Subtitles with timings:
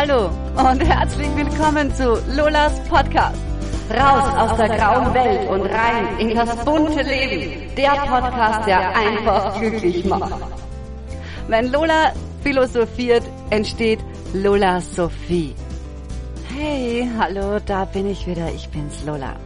[0.00, 3.36] Hallo und herzlich willkommen zu Lolas Podcast.
[3.90, 7.74] Raus aus der grauen Welt und rein in das bunte Leben.
[7.76, 10.40] Der Podcast, der einfach glücklich macht.
[11.48, 13.98] Wenn Lola philosophiert, entsteht
[14.32, 15.54] Lola Sophie.
[16.56, 18.50] Hey, hallo, da bin ich wieder.
[18.54, 19.36] Ich bin's, Lola.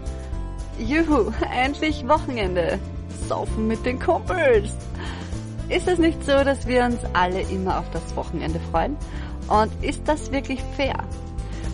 [0.78, 2.78] Juhu, endlich Wochenende.
[3.28, 4.70] Saufen mit den Kumpels.
[5.68, 8.96] Ist es nicht so, dass wir uns alle immer auf das Wochenende freuen?
[9.48, 10.96] Und ist das wirklich fair?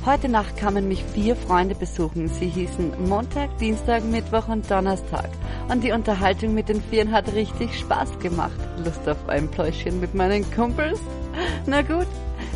[0.07, 2.27] Heute Nacht kamen mich vier Freunde besuchen.
[2.29, 5.29] Sie hießen Montag, Dienstag, Mittwoch und Donnerstag.
[5.69, 8.59] Und die Unterhaltung mit den Vieren hat richtig Spaß gemacht.
[8.83, 11.01] Lust auf ein Pläuschen mit meinen Kumpels?
[11.67, 12.07] Na gut.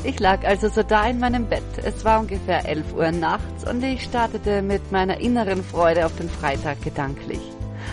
[0.05, 1.63] Ich lag also so da in meinem Bett.
[1.83, 6.31] Es war ungefähr 11 Uhr nachts und ich startete mit meiner inneren Freude auf den
[6.31, 7.41] Freitag gedanklich.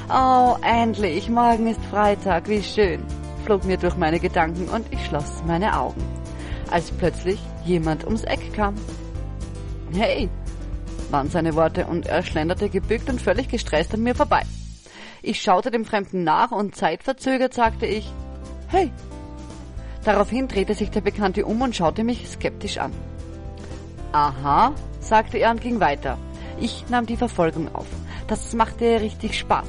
[0.09, 3.03] Oh, endlich, morgen ist Freitag, wie schön,
[3.45, 6.20] flog mir durch meine Gedanken und ich schloss meine Augen
[6.71, 8.75] als plötzlich jemand ums Eck kam.
[9.93, 10.29] Hey,
[11.09, 14.43] waren seine Worte und er schlenderte gebückt und völlig gestresst an mir vorbei.
[15.21, 18.11] Ich schaute dem Fremden nach und zeitverzögert sagte ich,
[18.67, 18.91] hey.
[20.03, 22.91] Daraufhin drehte sich der Bekannte um und schaute mich skeptisch an.
[24.13, 26.17] Aha, sagte er und ging weiter.
[26.59, 27.85] Ich nahm die Verfolgung auf.
[28.27, 29.67] Das machte richtig Spaß.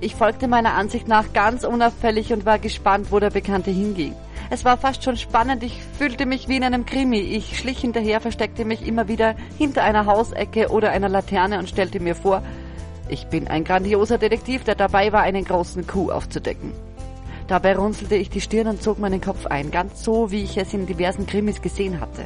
[0.00, 4.14] Ich folgte meiner Ansicht nach ganz unauffällig und war gespannt, wo der Bekannte hinging.
[4.50, 7.20] Es war fast schon spannend, ich fühlte mich wie in einem Krimi.
[7.20, 12.00] Ich schlich hinterher, versteckte mich immer wieder hinter einer Hausecke oder einer Laterne und stellte
[12.00, 12.42] mir vor,
[13.10, 16.72] ich bin ein grandioser Detektiv, der dabei war, einen großen Coup aufzudecken.
[17.46, 20.72] Dabei runzelte ich die Stirn und zog meinen Kopf ein, ganz so, wie ich es
[20.72, 22.24] in diversen Krimis gesehen hatte.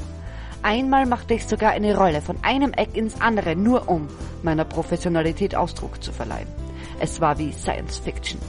[0.63, 4.09] Einmal machte ich sogar eine Rolle von einem Eck ins andere, nur um
[4.45, 6.49] meiner Professionalität Ausdruck zu verleihen.
[7.01, 8.41] Es war wie Science Fiction.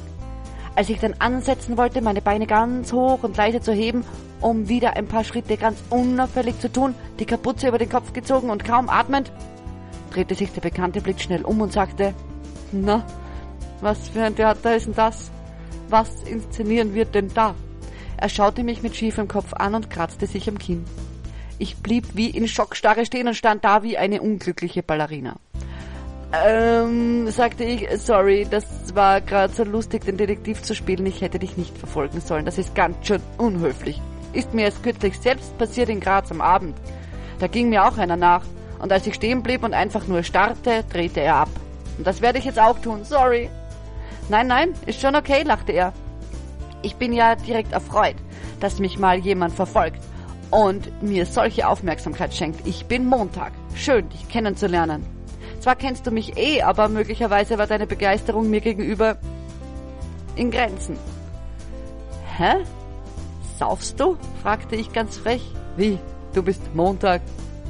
[0.75, 4.03] Als ich dann ansetzen wollte, meine Beine ganz hoch und leise zu heben,
[4.41, 8.49] um wieder ein paar Schritte ganz unauffällig zu tun, die Kapuze über den Kopf gezogen
[8.49, 9.31] und kaum atmend,
[10.11, 12.13] drehte sich der Bekannte blitzschnell um und sagte,
[12.71, 13.05] na,
[13.81, 15.29] was für ein Theater ist denn das?
[15.89, 17.53] Was inszenieren wir denn da?
[18.17, 20.85] Er schaute mich mit schiefem Kopf an und kratzte sich am Kinn.
[21.59, 25.35] Ich blieb wie in Schockstarre stehen und stand da wie eine unglückliche Ballerina.
[26.35, 31.05] Ähm, sagte ich, sorry, das war gerade so lustig, den Detektiv zu spielen.
[31.05, 32.45] Ich hätte dich nicht verfolgen sollen.
[32.45, 34.01] Das ist ganz schön unhöflich.
[34.33, 36.75] Ist mir erst kürzlich selbst passiert in Graz am Abend.
[37.38, 38.44] Da ging mir auch einer nach.
[38.79, 41.49] Und als ich stehen blieb und einfach nur starrte, drehte er ab.
[41.99, 43.03] Und das werde ich jetzt auch tun.
[43.03, 43.50] Sorry.
[44.27, 45.94] Nein, nein, ist schon okay, lachte er.
[46.81, 48.15] Ich bin ja direkt erfreut,
[48.59, 50.01] dass mich mal jemand verfolgt
[50.50, 52.65] und mir solche Aufmerksamkeit schenkt.
[52.65, 53.51] Ich bin Montag.
[53.75, 55.22] Schön, dich kennenzulernen.
[55.63, 59.16] Zwar kennst du mich eh, aber möglicherweise war deine Begeisterung mir gegenüber
[60.35, 60.97] in Grenzen.
[62.38, 62.66] Hä?
[63.57, 64.18] Saufst du?
[64.41, 65.41] fragte ich ganz frech.
[65.78, 66.00] Wie?
[66.34, 67.22] Du bist Montag?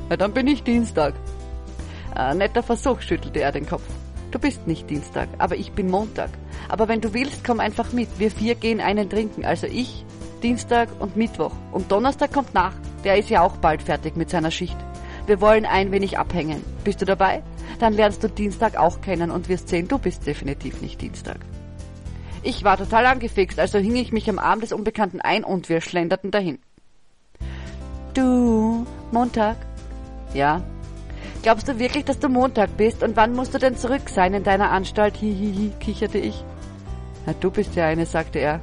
[0.09, 1.13] Ja, dann bin ich Dienstag.
[2.17, 3.83] Äh, netter Versuch, schüttelte er den Kopf.
[4.31, 6.31] Du bist nicht Dienstag, aber ich bin Montag.
[6.69, 8.09] Aber wenn du willst, komm einfach mit.
[8.17, 9.45] Wir vier gehen einen trinken.
[9.45, 10.03] Also ich,
[10.41, 11.53] Dienstag und Mittwoch.
[11.71, 12.73] Und Donnerstag kommt nach.
[13.03, 14.77] Der ist ja auch bald fertig mit seiner Schicht.
[15.27, 16.63] Wir wollen ein wenig abhängen.
[16.83, 17.43] Bist du dabei?
[17.83, 21.39] Dann lernst du Dienstag auch kennen und wirst sehen, du bist definitiv nicht Dienstag.
[22.41, 25.81] Ich war total angefixt, also hing ich mich am Arm des Unbekannten ein und wir
[25.81, 26.59] schlenderten dahin.
[28.13, 29.57] Du, Montag?
[30.33, 30.61] Ja.
[31.41, 33.03] Glaubst du wirklich, dass du Montag bist?
[33.03, 35.17] Und wann musst du denn zurück sein in deiner Anstalt?
[35.17, 36.41] Hihihi, kicherte ich.
[37.25, 38.61] Na, du bist ja eine, sagte er.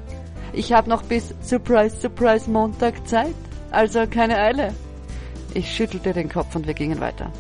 [0.55, 3.35] Ich hab noch bis Surprise, Surprise Montag Zeit.
[3.71, 4.73] Also keine Eile.
[5.53, 7.31] Ich schüttelte den Kopf und wir gingen weiter.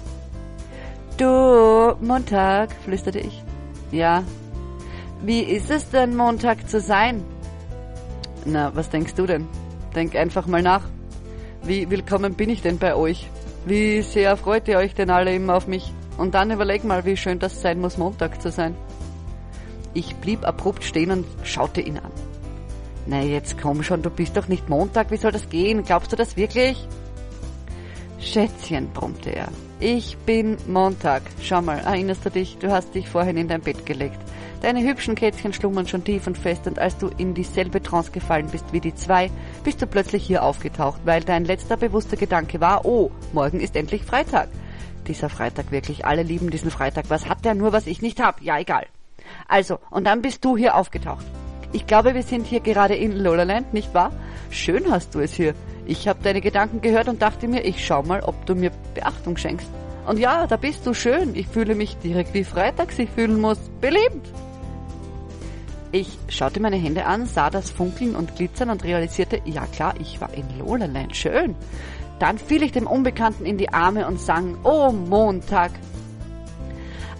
[1.21, 3.45] Du, Montag, flüsterte ich.
[3.93, 4.25] Ja.
[5.23, 7.23] Wie ist es denn, Montag zu sein?
[8.47, 9.47] Na, was denkst du denn?
[9.95, 10.89] Denk einfach mal nach.
[11.63, 13.29] Wie willkommen bin ich denn bei euch?
[13.67, 15.93] Wie sehr freut ihr euch denn alle immer auf mich?
[16.17, 18.75] Und dann überleg mal, wie schön das sein muss, Montag zu sein.
[19.93, 22.13] Ich blieb abrupt stehen und schaute ihn an.
[23.05, 25.85] Na, jetzt komm schon, du bist doch nicht Montag, wie soll das gehen?
[25.85, 26.89] Glaubst du das wirklich?
[28.21, 29.49] Schätzchen, brummte er.
[29.81, 31.23] Ich bin Montag.
[31.43, 34.19] Schau mal, erinnerst du dich, du hast dich vorhin in dein Bett gelegt.
[34.61, 38.49] Deine hübschen Kätzchen schlummern schon tief und fest und als du in dieselbe Trance gefallen
[38.49, 39.31] bist wie die zwei,
[39.65, 44.03] bist du plötzlich hier aufgetaucht, weil dein letzter bewusster Gedanke war, oh, morgen ist endlich
[44.03, 44.51] Freitag.
[45.07, 47.07] Dieser Freitag wirklich, alle lieben diesen Freitag.
[47.09, 48.43] Was hat der nur, was ich nicht hab?
[48.43, 48.87] Ja, egal.
[49.49, 51.25] Also, und dann bist du hier aufgetaucht.
[51.73, 54.13] Ich glaube, wir sind hier gerade in Lolaland, nicht wahr?
[54.51, 55.55] Schön hast du es hier.
[55.87, 59.37] Ich habe deine Gedanken gehört und dachte mir, ich schau mal, ob du mir Beachtung
[59.37, 59.69] schenkst.
[60.07, 61.35] Und ja, da bist du schön.
[61.35, 63.59] Ich fühle mich direkt wie Freitag sich fühlen muss.
[63.81, 64.33] Beliebt.
[65.93, 70.21] Ich schaute meine Hände an, sah das Funkeln und Glitzern und realisierte, ja klar, ich
[70.21, 71.17] war in Lolaland.
[71.17, 71.55] Schön.
[72.19, 75.73] Dann fiel ich dem Unbekannten in die Arme und sang, Oh Montag.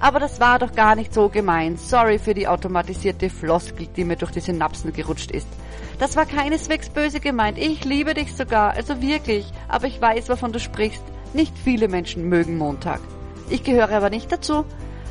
[0.01, 1.79] Aber das war doch gar nicht so gemeint.
[1.79, 5.47] Sorry für die automatisierte Floskel, die mir durch die Synapsen gerutscht ist.
[5.99, 7.59] Das war keineswegs böse gemeint.
[7.59, 9.45] Ich liebe dich sogar, also wirklich.
[9.69, 11.03] Aber ich weiß, wovon du sprichst.
[11.35, 13.01] Nicht viele Menschen mögen Montag.
[13.51, 14.65] Ich gehöre aber nicht dazu.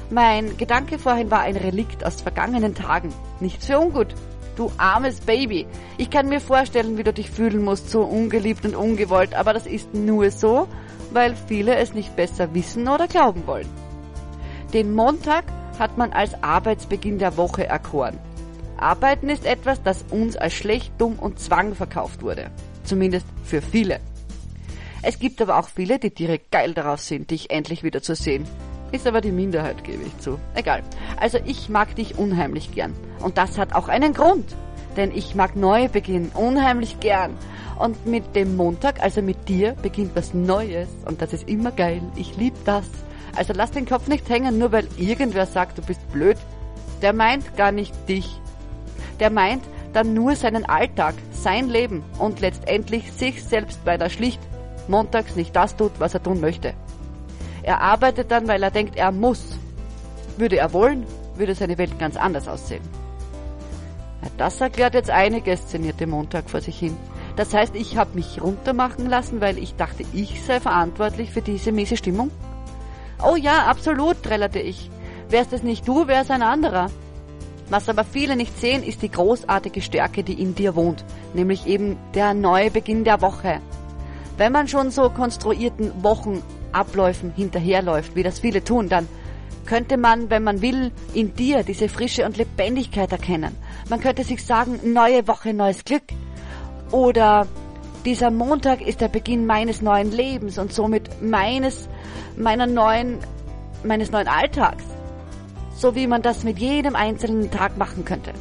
[0.10, 3.14] Mein Gedanke vorhin war ein Relikt aus vergangenen Tagen.
[3.40, 4.16] Nichts für ungut.
[4.56, 5.68] Du armes Baby.
[5.98, 9.68] Ich kann mir vorstellen, wie du dich fühlen musst, so ungeliebt und ungewollt, aber das
[9.68, 10.68] ist nur so,
[11.12, 13.70] weil viele es nicht besser wissen oder glauben wollen.
[14.74, 15.46] Den Montag
[15.80, 18.20] hat man als Arbeitsbeginn der Woche erkoren.
[18.78, 22.52] Arbeiten ist etwas, das uns als schlecht, dumm und Zwang verkauft wurde.
[22.84, 24.00] Zumindest für viele.
[25.02, 28.46] Es gibt aber auch viele, die direkt geil darauf sind, dich endlich wieder zu sehen.
[28.92, 30.40] Ist aber die Minderheit, gebe ich zu.
[30.54, 30.84] Egal.
[31.20, 32.94] Also ich mag dich unheimlich gern.
[33.20, 34.56] Und das hat auch einen Grund.
[35.00, 37.38] Denn ich mag Neubeginn unheimlich gern.
[37.78, 40.90] Und mit dem Montag, also mit dir, beginnt was Neues.
[41.06, 42.02] Und das ist immer geil.
[42.18, 42.84] Ich lieb das.
[43.34, 46.36] Also lass den Kopf nicht hängen, nur weil irgendwer sagt, du bist blöd.
[47.02, 48.42] Der meint gar nicht dich.
[49.22, 49.64] Der meint
[49.94, 54.42] dann nur seinen Alltag, sein Leben und letztendlich sich selbst, weil er schlicht
[54.90, 56.74] montags nicht das tut, was er tun möchte.
[57.64, 59.58] Er arbeitet dann, weil er denkt, er muss.
[60.36, 61.06] Würde er wollen,
[61.38, 62.99] würde seine Welt ganz anders aussehen.
[64.38, 66.96] Das erklärt jetzt einiges, szenierte Montag vor sich hin.
[67.36, 71.72] Das heißt, ich habe mich runtermachen lassen, weil ich dachte, ich sei verantwortlich für diese
[71.72, 72.32] miese Stimmung?
[73.24, 74.90] Oh ja, absolut, trällerte ich.
[75.30, 76.90] Wärst es nicht du, wär's ein anderer.
[77.70, 81.98] Was aber viele nicht sehen, ist die großartige Stärke, die in dir wohnt, nämlich eben
[82.16, 83.62] der neue Beginn der Woche.
[84.38, 89.08] Wenn man schon so konstruierten Wochenabläufen hinterherläuft, wie das viele tun, dann
[89.66, 93.56] könnte man, wenn man will, in dir diese Frische und Lebendigkeit erkennen.
[93.90, 96.04] Man könnte sich sagen, neue Woche, neues Glück.
[96.92, 97.48] Oder
[98.06, 101.90] dieser Montag ist der Beginn meines neuen Lebens und somit meines,
[102.38, 103.18] meiner neuen,
[103.84, 104.84] meines neuen Alltags.
[105.76, 108.34] So wie man das mit jedem einzelnen Tag machen könnte.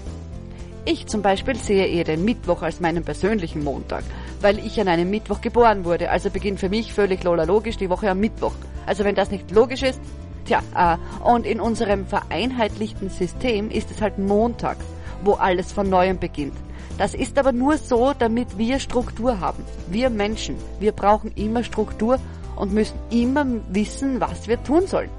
[0.84, 4.04] Ich zum Beispiel sehe eher den Mittwoch als meinen persönlichen Montag,
[4.40, 6.10] weil ich an einem Mittwoch geboren wurde.
[6.10, 8.54] Also beginnt für mich völlig lola logisch die Woche am Mittwoch.
[8.86, 10.00] Also wenn das nicht logisch ist,
[10.44, 10.96] tja, äh,
[11.26, 14.76] und in unserem vereinheitlichten System ist es halt Montag,
[15.22, 16.54] wo alles von neuem beginnt.
[16.98, 19.64] Das ist aber nur so, damit wir Struktur haben.
[19.88, 22.18] Wir Menschen, wir brauchen immer Struktur
[22.56, 25.10] und müssen immer wissen, was wir tun sollen.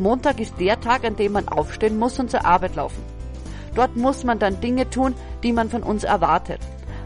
[0.00, 3.02] Montag ist der Tag, an dem man aufstehen muss und zur Arbeit laufen.
[3.74, 6.60] Dort muss man dann Dinge tun, die man von uns erwartet.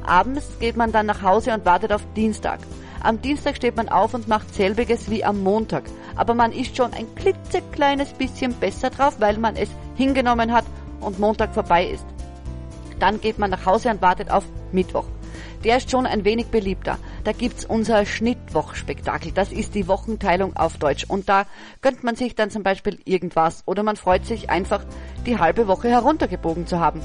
[0.07, 2.61] Abends geht man dann nach Hause und wartet auf Dienstag.
[3.03, 5.85] Am Dienstag steht man auf und macht selbiges wie am Montag.
[6.17, 10.65] Aber man ist schon ein klitzekleines bisschen besser drauf, weil man es hingenommen hat
[11.01, 12.07] und Montag vorbei ist.
[12.99, 15.07] Dann geht man nach Hause und wartet auf Mittwoch.
[15.65, 16.99] Der ist schon ein wenig beliebter.
[17.25, 19.33] Da gibt's unser Schnittwochspektakel.
[19.33, 21.05] Das ist die Wochenteilung auf Deutsch.
[21.09, 21.47] Und da
[21.81, 24.85] gönnt man sich dann zum Beispiel irgendwas oder man freut sich einfach,
[25.25, 27.01] die halbe Woche heruntergebogen zu haben.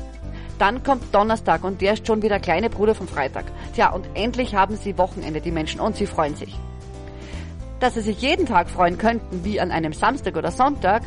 [0.60, 3.46] Dann kommt Donnerstag und der ist schon wieder kleine Bruder vom Freitag.
[3.76, 6.54] Tja, und endlich haben sie Wochenende, die Menschen, und sie freuen sich.
[7.80, 11.04] Dass sie sich jeden Tag freuen könnten, wie an einem Samstag oder Sonntag,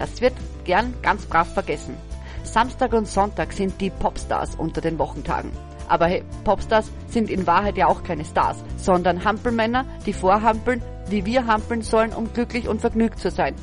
[0.00, 0.32] das wird
[0.64, 1.94] gern ganz brav vergessen.
[2.42, 5.50] Samstag und Sonntag sind die Popstars unter den Wochentagen.
[5.88, 10.80] Aber hey, Popstars sind in Wahrheit ja auch keine Stars, sondern Hampelmänner, die vorhampeln,
[11.10, 13.54] wie wir hampeln sollen, um glücklich und vergnügt zu sein.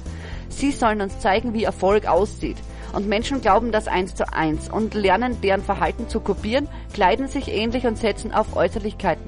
[0.49, 2.57] Sie sollen uns zeigen, wie Erfolg aussieht.
[2.93, 7.47] Und Menschen glauben das eins zu eins und lernen deren Verhalten zu kopieren, kleiden sich
[7.51, 9.25] ähnlich und setzen auf Äußerlichkeiten,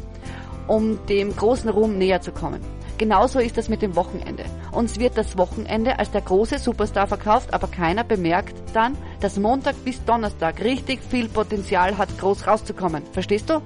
[0.67, 2.61] um dem großen Ruhm näher zu kommen.
[2.99, 4.43] Genauso ist es mit dem Wochenende.
[4.73, 9.85] Uns wird das Wochenende als der große Superstar verkauft, aber keiner bemerkt dann, dass Montag
[9.85, 13.03] bis Donnerstag richtig viel Potenzial hat, groß rauszukommen.
[13.13, 13.61] Verstehst du?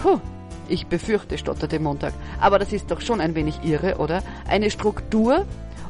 [0.00, 0.20] Puh,
[0.68, 2.14] ich befürchte, stotterte Montag.
[2.40, 4.22] Aber das ist doch schon ein wenig irre, oder?
[4.48, 5.44] Eine Struktur,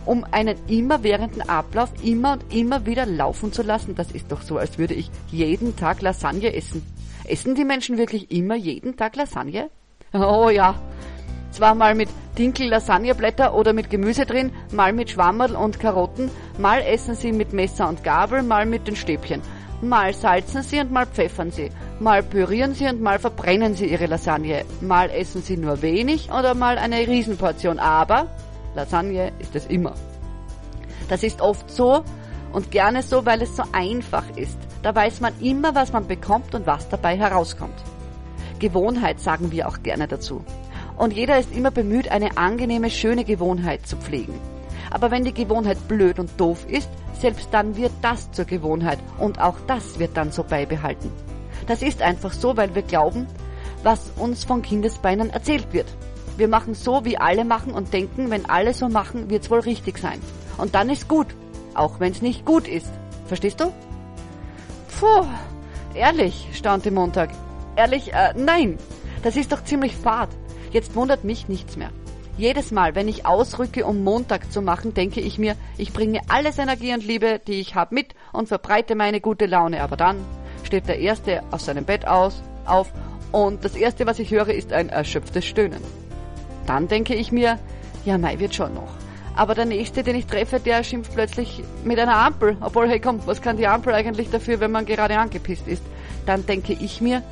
[0.07, 4.57] um einen immerwährenden Ablauf immer und immer wieder laufen zu lassen, das ist doch so,
[4.57, 6.83] als würde ich jeden Tag Lasagne essen.
[7.25, 9.69] Essen die Menschen wirklich immer jeden Tag Lasagne?
[10.15, 10.75] Oh ja,
[11.59, 16.81] zwar mal mit Dinkel Lasagneblätter oder mit Gemüse drin, mal mit Schwammerl und Karotten, mal
[16.83, 19.43] essen sie mit Messer und Gabel, mal mit den Stäbchen.
[19.81, 21.71] Mal salzen sie und mal pfeffern sie.
[21.99, 24.65] Mal pürieren sie und mal verbrennen sie ihre Lasagne.
[24.81, 27.81] Mal essen sie nur wenig oder mal eine Riesenportion.
[27.81, 28.29] Aber
[28.77, 29.95] Lasagne ist es immer.
[31.09, 32.05] Das ist oft so
[32.53, 34.59] und gerne so, weil es so einfach ist.
[34.83, 37.81] Da weiß man immer, was man bekommt und was dabei herauskommt.
[38.61, 40.45] Gewohnheit sagen wir auch gerne dazu
[40.99, 44.35] und jeder ist immer bemüht, eine angenehme, schöne Gewohnheit zu pflegen.
[44.91, 46.89] Aber wenn die Gewohnheit blöd und doof ist,
[47.19, 51.11] selbst dann wird das zur Gewohnheit und auch das wird dann so beibehalten.
[51.67, 53.27] Das ist einfach so, weil wir glauben,
[53.83, 55.87] was uns von Kindesbeinen erzählt wird.
[56.37, 59.99] Wir machen so, wie alle machen und denken, wenn alle so machen, wird's wohl richtig
[59.99, 60.21] sein.
[60.57, 61.27] Und dann ist gut,
[61.75, 62.91] auch wenn's nicht gut ist.
[63.27, 63.73] Verstehst du?
[64.99, 65.27] Puh,
[65.95, 67.31] ehrlich, staunte Montag.
[67.77, 68.79] Ehrlich, äh, nein,
[69.23, 70.29] das ist doch ziemlich fad.
[70.73, 71.91] Jetzt wundert mich nichts mehr.
[72.37, 76.59] Jedes Mal, wenn ich ausrücke, um Montag zu machen, denke ich mir, ich bringe alles
[76.59, 79.83] Energie und Liebe, die ich habe, mit und verbreite meine gute Laune.
[79.83, 80.19] Aber dann
[80.63, 82.93] steht der Erste aus seinem Bett aus, auf
[83.33, 85.83] und das Erste, was ich höre, ist ein erschöpftes Stöhnen.
[86.67, 87.59] Dann denke ich mir,
[88.05, 88.95] ja, Mai wird schon noch.
[89.35, 92.57] Aber der Nächste, den ich treffe, der schimpft plötzlich mit einer Ampel.
[92.61, 95.83] Obwohl, hey komm, was kann die Ampel eigentlich dafür, wenn man gerade angepisst ist?
[96.27, 97.23] Dann denke ich mir,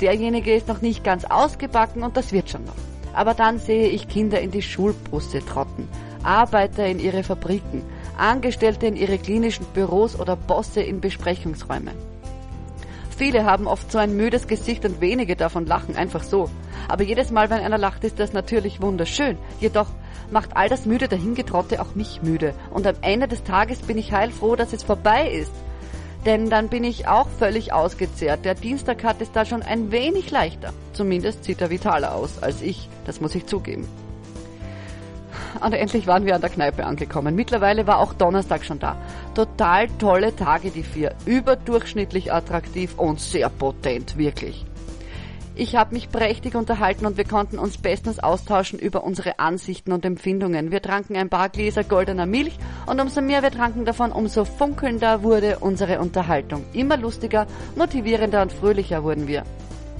[0.00, 2.76] derjenige ist noch nicht ganz ausgebacken und das wird schon noch.
[3.14, 5.88] Aber dann sehe ich Kinder in die Schulbusse trotten,
[6.22, 7.82] Arbeiter in ihre Fabriken,
[8.16, 11.92] Angestellte in ihre klinischen Büros oder Bosse in Besprechungsräume.
[13.16, 16.48] Viele haben oft so ein müdes Gesicht und wenige davon lachen einfach so.
[16.86, 19.36] Aber jedes Mal, wenn einer lacht, ist das natürlich wunderschön.
[19.58, 19.88] Jedoch
[20.30, 22.54] macht all das müde Dahingetrotte auch mich müde.
[22.70, 25.52] Und am Ende des Tages bin ich heilfroh, dass es vorbei ist.
[26.28, 28.44] Denn dann bin ich auch völlig ausgezehrt.
[28.44, 30.74] Der Dienstag hat es da schon ein wenig leichter.
[30.92, 33.88] Zumindest sieht er vitaler aus als ich, das muss ich zugeben.
[35.64, 37.34] Und endlich waren wir an der Kneipe angekommen.
[37.34, 38.96] Mittlerweile war auch Donnerstag schon da.
[39.34, 41.14] Total tolle Tage, die vier.
[41.24, 44.66] Überdurchschnittlich attraktiv und sehr potent, wirklich.
[45.60, 50.04] Ich habe mich prächtig unterhalten und wir konnten uns bestens austauschen über unsere Ansichten und
[50.04, 50.70] Empfindungen.
[50.70, 55.24] Wir tranken ein paar Gläser goldener Milch und umso mehr wir tranken davon, umso funkelnder
[55.24, 56.64] wurde unsere Unterhaltung.
[56.74, 59.42] Immer lustiger, motivierender und fröhlicher wurden wir.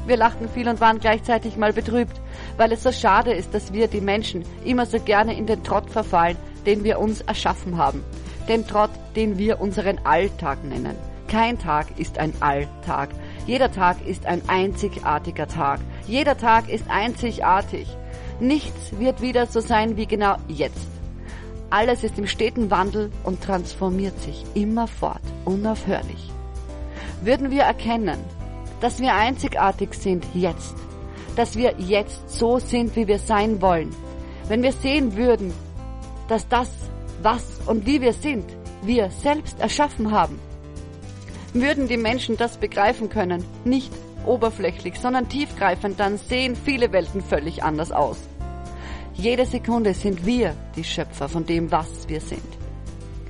[0.06, 2.20] Wir lachten viel und waren gleichzeitig mal betrübt,
[2.56, 5.90] weil es so schade ist, dass wir, die Menschen, immer so gerne in den Trott
[5.90, 6.36] verfallen,
[6.66, 8.04] den wir uns erschaffen haben.
[8.48, 10.94] Den Trott, den wir unseren Alltag nennen.
[11.26, 13.10] Kein Tag ist ein Alltag.
[13.48, 15.80] Jeder Tag ist ein einzigartiger Tag.
[16.06, 17.88] Jeder Tag ist einzigartig.
[18.40, 20.86] Nichts wird wieder so sein wie genau jetzt.
[21.70, 26.30] Alles ist im steten Wandel und transformiert sich immerfort, unaufhörlich.
[27.22, 28.18] Würden wir erkennen,
[28.82, 30.74] dass wir einzigartig sind jetzt,
[31.34, 33.96] dass wir jetzt so sind, wie wir sein wollen,
[34.48, 35.54] wenn wir sehen würden,
[36.28, 36.68] dass das,
[37.22, 38.44] was und wie wir sind,
[38.82, 40.38] wir selbst erschaffen haben,
[41.54, 43.92] würden die Menschen das begreifen können, nicht
[44.26, 48.18] oberflächlich, sondern tiefgreifend, dann sehen viele Welten völlig anders aus.
[49.14, 52.42] Jede Sekunde sind wir die Schöpfer von dem, was wir sind.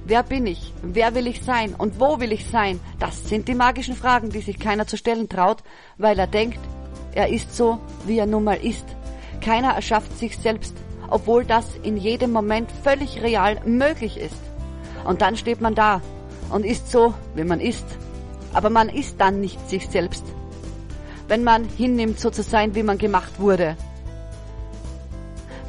[0.05, 0.73] Wer bin ich?
[0.83, 1.75] Wer will ich sein?
[1.75, 2.81] Und wo will ich sein?
[2.99, 5.63] Das sind die magischen Fragen, die sich keiner zu stellen traut,
[5.97, 6.59] weil er denkt,
[7.15, 8.85] er ist so, wie er nun mal ist.
[9.41, 10.75] Keiner erschafft sich selbst,
[11.09, 14.41] obwohl das in jedem Moment völlig real möglich ist.
[15.05, 16.03] Und dann steht man da
[16.51, 17.87] und ist so, wie man ist
[18.59, 20.25] aber man ist dann nicht sich selbst,
[21.29, 23.77] wenn man hinnimmt, so zu sein, wie man gemacht wurde.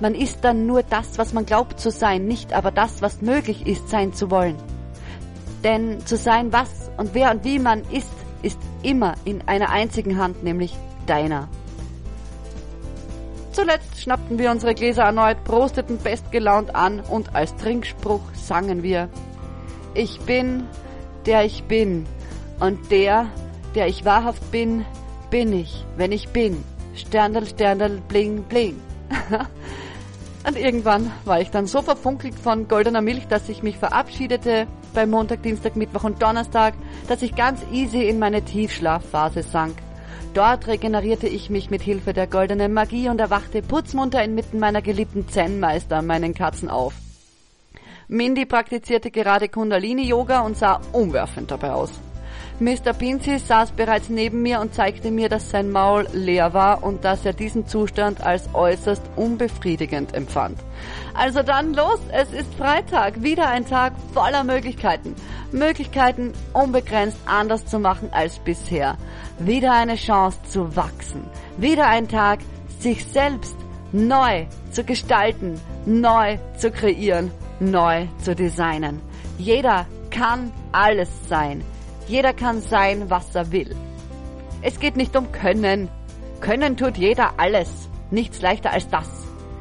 [0.02, 3.68] Man ist dann nur das, was man glaubt zu sein, nicht aber das, was möglich
[3.68, 4.56] ist, sein zu wollen.
[5.64, 8.10] Denn zu sein, was und wer und wie man ist,
[8.42, 11.48] ist immer in einer einzigen Hand, nämlich deiner.
[13.52, 19.10] Zuletzt schnappten wir unsere Gläser erneut, prosteten bestgelaunt an und als Trinkspruch sangen wir
[19.94, 20.64] Ich bin,
[21.28, 22.08] der ich bin,
[22.60, 23.28] und der,
[23.76, 24.86] der ich wahrhaft bin,
[25.30, 26.64] bin ich, wenn ich bin.
[26.96, 28.80] Sterndel, Sterndel, bling, bling.
[30.48, 35.06] und irgendwann war ich dann so verfunkelt von goldener Milch, dass ich mich verabschiedete bei
[35.06, 36.74] Montag, Dienstag, Mittwoch und Donnerstag,
[37.08, 39.76] dass ich ganz easy in meine Tiefschlafphase sank.
[40.34, 45.28] Dort regenerierte ich mich mit Hilfe der goldenen Magie und erwachte putzmunter inmitten meiner geliebten
[45.28, 46.94] Zen-Meister, meinen Katzen auf.
[48.08, 51.92] Mindy praktizierte gerade Kundalini-Yoga und sah umwerfend dabei aus.
[52.60, 52.92] Mr.
[52.92, 57.26] Pinzi saß bereits neben mir und zeigte mir, dass sein Maul leer war und dass
[57.26, 60.60] er diesen Zustand als äußerst unbefriedigend empfand.
[61.14, 65.16] Also dann los, es ist Freitag, wieder ein Tag voller Möglichkeiten.
[65.54, 68.98] Möglichkeiten unbegrenzt anders zu machen als bisher.
[69.40, 71.24] Wieder eine Chance zu wachsen.
[71.58, 72.40] Wieder ein Tag,
[72.80, 73.56] sich selbst
[73.94, 79.02] neu zu gestalten, neu zu kreieren, neu zu designen.
[79.38, 81.64] Jeder kann alles sein.
[82.10, 83.76] Jeder kann sein, was er will.
[84.64, 85.90] Es geht nicht um Können.
[86.42, 87.70] Können tut jeder alles.
[88.10, 89.08] Nichts leichter als das.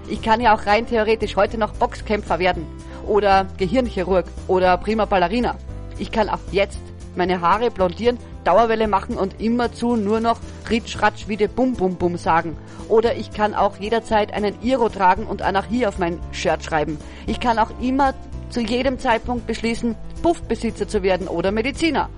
[0.08, 2.66] Ich kann ja auch rein theoretisch heute noch Boxkämpfer werden.
[3.06, 4.24] Oder Gehirnchirurg.
[4.46, 5.56] Oder prima Ballerina.
[5.98, 6.80] Ich kann auch jetzt
[7.16, 10.40] meine Haare blondieren, Dauerwelle machen und immerzu nur noch
[10.70, 12.56] Ritsch, Ratsch, wie de Bum Bum Bum sagen.
[12.88, 16.96] Oder ich kann auch jederzeit einen Iro tragen und Anarchie auf mein Shirt schreiben.
[17.26, 18.14] Ich kann auch immer
[18.48, 22.08] zu jedem Zeitpunkt beschließen, Puffbesitzer zu werden oder Mediziner.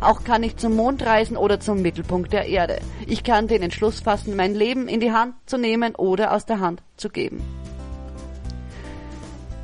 [0.00, 2.78] Auch kann ich zum Mond reisen oder zum Mittelpunkt der Erde.
[3.06, 6.60] Ich kann den Entschluss fassen, mein Leben in die Hand zu nehmen oder aus der
[6.60, 7.42] Hand zu geben.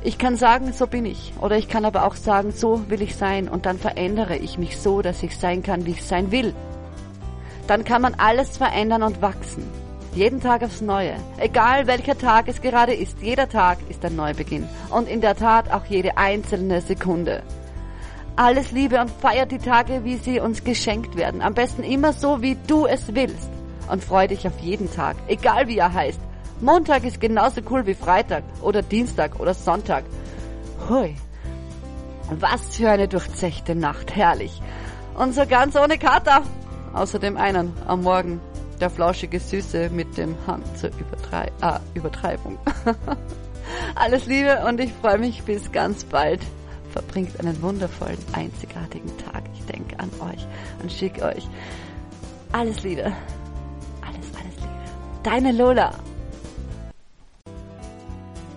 [0.03, 1.33] Ich kann sagen, so bin ich.
[1.41, 3.47] Oder ich kann aber auch sagen, so will ich sein.
[3.47, 6.53] Und dann verändere ich mich so, dass ich sein kann, wie ich sein will.
[7.65, 9.63] Dann kann man alles verändern und wachsen.
[10.13, 11.15] Jeden Tag aufs Neue.
[11.37, 14.67] Egal welcher Tag es gerade ist, jeder Tag ist ein Neubeginn.
[14.91, 17.41] Und in der Tat auch jede einzelne Sekunde.
[18.37, 21.41] Alles Liebe und feiert die Tage, wie sie uns geschenkt werden.
[21.41, 23.49] Am besten immer so, wie du es willst.
[23.89, 26.19] Und freu dich auf jeden Tag, egal wie er heißt.
[26.59, 30.03] Montag ist genauso cool wie Freitag oder Dienstag oder Sonntag.
[30.89, 31.15] Hui.
[32.29, 34.61] Was für eine durchzechte Nacht, herrlich.
[35.17, 36.41] Und so ganz ohne Kater.
[36.93, 38.41] Außer dem einen am Morgen.
[38.81, 42.57] Der flauschige Süße mit dem Hang zur Übertrei ah, Übertreibung.
[43.95, 46.41] Alles Liebe und ich freue mich bis ganz bald.
[46.95, 49.43] Verbringt einen wundervollen, einzigartigen Tag.
[49.53, 50.47] Ich denke an euch
[50.81, 51.45] und schicke euch
[52.53, 53.11] alles Liebe.
[54.01, 55.21] Alles, alles Liebe.
[55.21, 55.91] Deine Lola.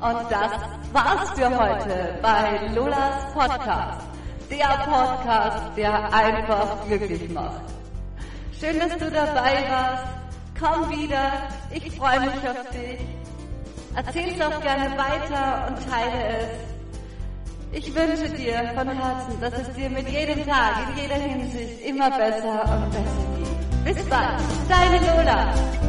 [0.00, 0.52] Und das
[0.92, 4.06] war's für heute bei Lolas Podcast.
[4.48, 7.60] Der Podcast, der einfach glücklich macht.
[8.60, 10.04] Schön, dass du dabei warst.
[10.60, 11.32] Komm wieder.
[11.72, 13.00] Ich freue mich auf dich.
[13.96, 16.67] Erzähl's auch gerne weiter und teile es.
[17.70, 22.10] Ich wünsche dir von Herzen, dass es dir mit jedem Tag, in jeder Hinsicht immer
[22.10, 23.94] besser und besser geht.
[23.94, 25.87] Bis bald, deine Lola.